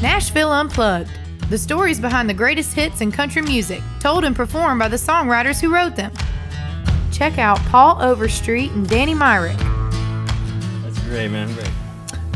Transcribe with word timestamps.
Nashville 0.00 0.52
Unplugged. 0.52 1.10
The 1.50 1.58
stories 1.58 1.98
behind 1.98 2.30
the 2.30 2.34
greatest 2.34 2.72
hits 2.72 3.00
in 3.00 3.10
country 3.10 3.42
music, 3.42 3.82
told 3.98 4.24
and 4.24 4.36
performed 4.36 4.78
by 4.78 4.86
the 4.86 4.96
songwriters 4.96 5.60
who 5.60 5.74
wrote 5.74 5.96
them. 5.96 6.12
Check 7.10 7.38
out 7.38 7.58
Paul 7.70 8.00
Overstreet 8.00 8.70
and 8.72 8.88
Danny 8.88 9.14
Myrick. 9.14 9.56
That's 9.56 11.00
great, 11.00 11.28
man. 11.32 11.52
Great. 11.52 11.70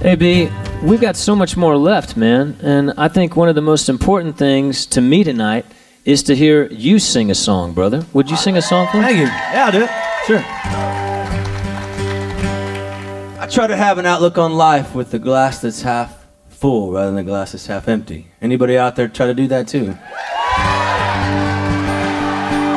Hey, 0.00 0.16
B, 0.16 0.48
we've 0.82 1.00
got 1.00 1.14
so 1.14 1.36
much 1.36 1.56
more 1.56 1.76
left, 1.76 2.16
man. 2.16 2.56
And 2.62 2.94
I 2.96 3.06
think 3.06 3.36
one 3.36 3.48
of 3.48 3.54
the 3.54 3.62
most 3.62 3.88
important 3.88 4.36
things 4.36 4.84
to 4.86 5.00
me 5.00 5.22
tonight 5.22 5.64
is 6.04 6.24
to 6.24 6.34
hear 6.34 6.66
you 6.66 6.98
sing 6.98 7.30
a 7.30 7.34
song, 7.36 7.74
brother. 7.74 8.04
Would 8.12 8.29
you 8.29 8.36
sing 8.36 8.56
a 8.56 8.62
song 8.62 8.88
for 8.88 8.96
me? 8.96 9.04
Thank 9.04 9.18
you. 9.18 9.26
Yeah, 9.26 9.66
I'll 9.66 9.72
do 9.72 9.82
it. 9.84 9.90
Sure. 10.26 10.42
I 13.40 13.46
try 13.48 13.68
to 13.68 13.76
have 13.76 13.98
an 13.98 14.06
outlook 14.06 14.36
on 14.36 14.54
life 14.54 14.96
with 14.96 15.12
the 15.12 15.20
glass 15.20 15.60
that's 15.60 15.82
half 15.82 16.21
full 16.62 16.93
rather 16.93 17.07
than 17.07 17.16
the 17.16 17.25
glass 17.25 17.54
is 17.54 17.66
half 17.66 17.89
empty. 17.89 18.29
Anybody 18.40 18.79
out 18.79 18.94
there 18.94 19.08
try 19.08 19.26
to 19.26 19.34
do 19.34 19.48
that 19.48 19.66
too? 19.66 19.98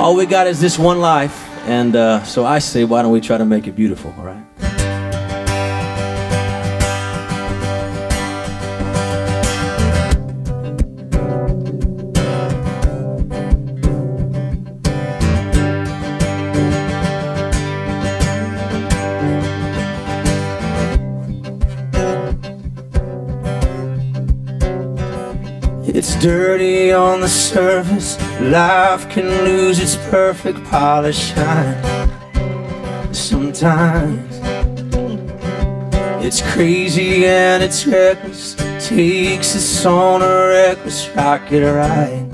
All 0.01 0.15
we 0.15 0.25
got 0.25 0.47
is 0.47 0.59
this 0.59 0.79
one 0.79 0.99
life, 0.99 1.47
and 1.67 1.95
uh, 1.95 2.23
so 2.23 2.45
I 2.45 2.57
say, 2.57 2.83
why 2.83 3.03
don't 3.03 3.11
we 3.11 3.21
try 3.21 3.37
to 3.37 3.45
make 3.45 3.67
it 3.67 3.75
beautiful, 3.75 4.11
all 4.17 4.25
right? 4.25 4.34
Dirty 26.21 26.91
on 26.91 27.21
the 27.21 27.27
surface. 27.27 28.19
Life 28.41 29.09
can 29.09 29.27
lose 29.43 29.79
its 29.79 29.95
perfect 30.09 30.63
polish 30.65 31.33
shine. 31.33 31.83
Sometimes 33.13 34.39
it's 36.25 36.41
crazy 36.53 37.25
and 37.25 37.61
it's 37.63 37.85
reckless. 37.85 38.55
Takes 38.79 39.55
us 39.55 39.85
on 39.85 40.21
a 40.21 40.47
reckless 40.47 41.07
rocket 41.15 41.63
ride. 41.63 42.25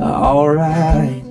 Alright. 0.00 1.22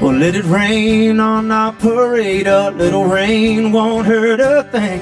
Well, 0.00 0.14
let 0.14 0.34
it 0.34 0.44
rain 0.44 1.20
on 1.20 1.52
our 1.52 1.72
parade. 1.72 2.46
A 2.46 2.70
little 2.70 3.04
rain 3.04 3.70
won't 3.70 4.06
hurt 4.06 4.40
a 4.40 4.64
thing. 4.64 5.00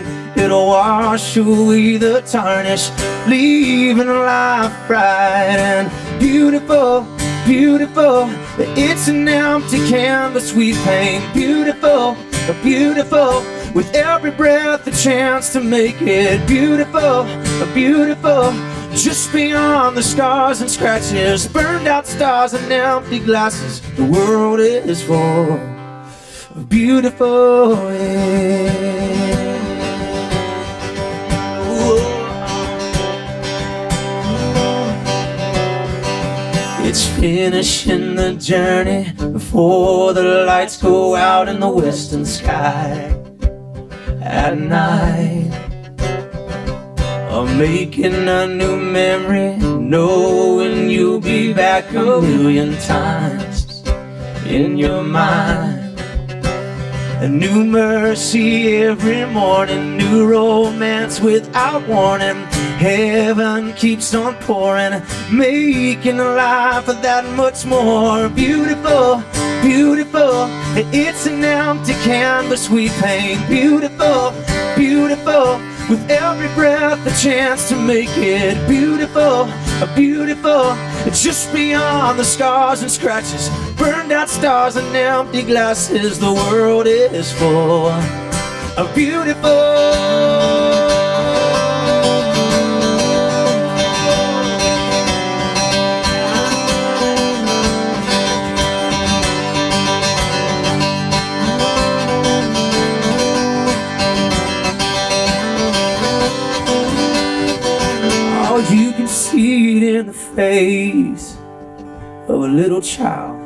It'll 0.48 0.68
wash 0.68 1.36
away 1.36 1.98
the 1.98 2.22
tarnish, 2.22 2.88
leaving 3.28 4.08
life 4.08 4.74
bright 4.86 5.58
and 5.58 5.90
beautiful, 6.18 7.06
beautiful. 7.44 8.30
It's 8.56 9.08
an 9.08 9.28
empty 9.28 9.77
canvas 9.90 10.55
we 10.55 10.72
paint. 10.84 11.22
Beautiful, 11.34 12.16
beautiful. 12.62 13.42
With 13.74 13.94
every 13.94 14.30
breath, 14.30 14.86
a 14.86 14.90
chance 14.90 15.52
to 15.52 15.60
make 15.60 16.00
it 16.00 16.48
beautiful, 16.48 17.24
beautiful. 17.74 18.50
Just 18.94 19.30
beyond 19.34 19.98
the 19.98 20.02
scars 20.02 20.62
and 20.62 20.70
scratches, 20.70 21.46
burned 21.46 21.86
out 21.86 22.06
stars 22.06 22.55
and 22.55 22.72
empty 22.72 23.18
glasses, 23.18 23.83
the 23.96 24.05
world 24.06 24.60
is 24.60 25.02
full 25.02 25.60
of 26.56 26.68
beautiful. 26.70 27.74
Yeah. 27.92 29.17
Finishing 37.19 38.14
the 38.14 38.33
journey 38.34 39.12
before 39.33 40.12
the 40.12 40.45
lights 40.46 40.80
go 40.80 41.17
out 41.17 41.48
in 41.48 41.58
the 41.58 41.68
western 41.68 42.24
sky 42.24 43.12
at 44.23 44.56
night. 44.56 45.51
I'm 47.29 47.58
making 47.58 48.29
a 48.29 48.46
new 48.46 48.77
memory, 48.77 49.56
knowing 49.56 50.89
you'll 50.89 51.20
be 51.20 51.52
back 51.52 51.90
a 51.90 52.20
million 52.23 52.79
times 52.79 53.83
in 54.46 54.79
your 54.79 55.02
mind. 55.02 56.00
A 57.20 57.29
new 57.29 57.64
mercy 57.64 58.77
every 58.77 59.27
morning, 59.27 59.96
new 59.96 60.24
romance 60.24 61.20
without 61.20 61.85
warning. 61.89 62.48
Heaven 62.78 63.72
keeps 63.72 64.14
on 64.14 64.36
pouring, 64.36 65.02
making 65.33 66.18
life 66.18 66.86
that 66.86 67.24
much 67.34 67.66
more 67.66 68.28
beautiful, 68.28 69.20
beautiful. 69.62 70.46
It's 70.94 71.27
an 71.27 71.42
empty 71.42 71.94
canvas 72.05 72.70
we 72.70 72.88
paint, 73.00 73.48
beautiful, 73.48 74.33
beautiful. 74.77 75.58
With 75.90 76.08
every 76.08 76.46
breath, 76.55 77.05
a 77.05 77.11
chance 77.20 77.68
to 77.70 77.74
make 77.74 78.17
it 78.17 78.56
beautiful, 78.68 79.48
beautiful. 79.96 80.77
Just 81.11 81.52
beyond 81.52 82.17
the 82.17 82.24
scars 82.24 82.83
and 82.83 82.90
scratches, 82.90 83.50
burned 83.77 84.12
out 84.12 84.28
stars 84.28 84.77
and 84.77 84.94
empty 84.94 85.42
glasses, 85.42 86.20
the 86.20 86.33
world 86.33 86.86
is 86.86 87.33
full 87.33 87.88
of 88.78 88.94
beautiful. 88.94 90.77
In 109.98 110.07
the 110.07 110.13
face 110.13 111.36
of 112.29 112.41
a 112.42 112.48
little 112.48 112.81
child. 112.81 113.36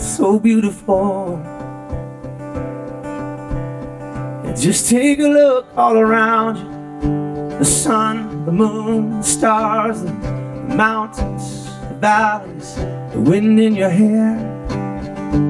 So 0.00 0.38
beautiful. 0.38 1.36
And 4.44 4.56
just 4.56 4.88
take 4.88 5.18
a 5.18 5.26
look 5.26 5.66
all 5.76 5.98
around 5.98 6.56
you. 6.58 7.58
The 7.58 7.64
sun, 7.64 8.44
the 8.44 8.52
moon, 8.52 9.18
the 9.18 9.22
stars, 9.22 10.02
the 10.02 10.12
mountains, 10.12 11.66
the 11.88 11.96
valleys, 11.98 12.76
the 13.12 13.20
wind 13.20 13.58
in 13.58 13.74
your 13.74 13.90
hair. 13.90 14.38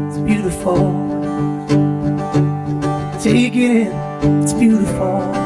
It's 0.08 0.18
beautiful. 0.18 0.90
Take 3.20 3.54
it 3.54 3.86
in, 3.86 4.42
it's 4.42 4.54
beautiful. 4.54 5.41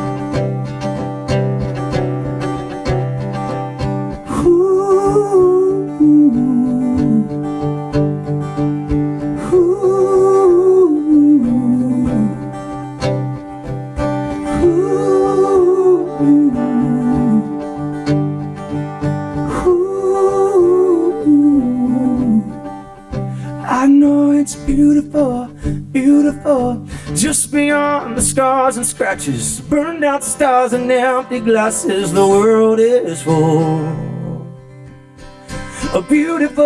It's 24.47 24.55
beautiful, 24.55 25.49
beautiful. 25.91 26.87
Just 27.17 27.51
beyond 27.51 28.17
the 28.17 28.23
scars 28.23 28.77
and 28.77 28.87
scratches, 28.87 29.61
burned 29.61 30.05
out 30.05 30.23
stars 30.23 30.73
and 30.73 30.89
empty 30.89 31.41
glasses, 31.41 32.13
the 32.13 32.25
world 32.25 32.79
is 32.79 33.23
full 33.23 33.89
of 35.93 36.09
beautiful. 36.09 36.65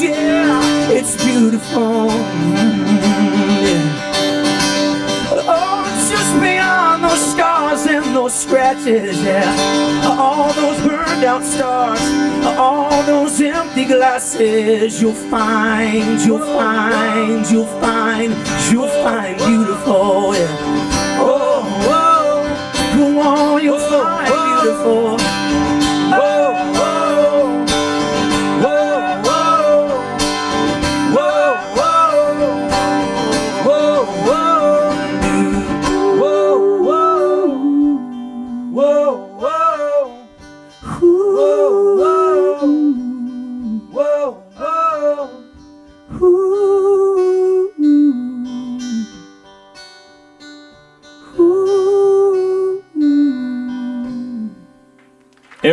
Yeah, 0.00 0.90
it's 0.92 1.16
beautiful. 1.24 2.10
Mm-hmm. 2.10 3.27
Scratches, 8.38 9.20
yeah. 9.22 10.06
All 10.06 10.52
those 10.52 10.78
burned 10.86 11.24
out 11.24 11.42
stars, 11.42 12.00
all 12.56 13.02
those 13.02 13.40
empty 13.40 13.84
glasses. 13.84 15.02
You'll 15.02 15.12
find, 15.12 16.20
you'll 16.20 16.38
find, 16.38 17.50
you'll 17.50 17.66
find, 17.80 18.32
you'll 18.70 18.88
find 19.02 19.36
beautiful, 19.38 20.34
yeah. 20.36 21.18
Oh, 21.20 21.64
oh, 21.90 22.96
go 22.96 23.20
on, 23.20 23.64
you'll 23.64 23.78
find 23.78 24.62
beautiful. 24.62 25.17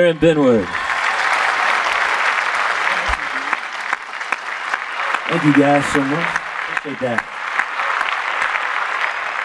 Aaron 0.05 0.19
Benward. 0.19 0.65
Thank 5.29 5.43
you 5.45 5.53
guys 5.59 5.83
so 5.87 5.99
much. 5.99 6.41
Appreciate 6.77 6.99
that. 6.99 7.25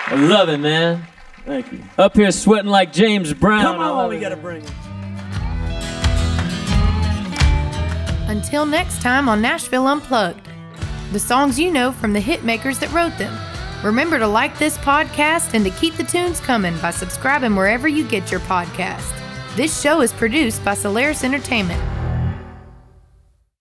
I 0.09 0.15
love 0.17 0.51
it, 0.51 0.59
man. 0.59 1.07
Thank 1.47 1.73
you. 1.73 1.83
Up 1.97 2.15
here 2.15 2.31
sweating 2.31 2.71
like 2.71 2.93
James 2.93 3.33
Brown. 3.33 3.63
Come 3.63 3.79
on, 3.81 4.11
we 4.11 4.21
gotta 4.21 4.37
bring 4.37 4.63
it. 4.63 4.71
Until 8.29 8.67
next 8.67 9.01
time 9.01 9.31
on 9.31 9.41
Nashville 9.41 9.87
Unplugged, 9.87 10.47
the 11.13 11.19
songs 11.19 11.59
you 11.59 11.73
know 11.73 11.91
from 11.91 12.13
the 12.13 12.21
hit 12.21 12.45
makers 12.45 12.79
that 12.81 12.93
wrote 12.93 13.17
them. 13.17 13.35
Remember 13.83 14.19
to 14.19 14.27
like 14.27 14.59
this 14.59 14.77
podcast 14.77 15.55
and 15.55 15.65
to 15.65 15.71
keep 15.71 15.95
the 15.95 16.05
tunes 16.05 16.39
coming 16.39 16.77
by 16.81 16.91
subscribing 16.91 17.57
wherever 17.57 17.89
you 17.89 18.07
get 18.07 18.31
your 18.31 18.41
podcast. 18.41 19.17
This 19.57 19.81
show 19.81 20.01
is 20.01 20.13
produced 20.13 20.65
by 20.65 20.75
Solaris 20.75 21.25
Entertainment. 21.25 22.00